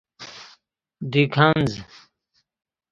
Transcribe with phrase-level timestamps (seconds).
[1.11, 1.67] دیکنز